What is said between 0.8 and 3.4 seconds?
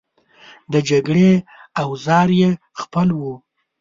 جګړې اوزار یې خپل وو.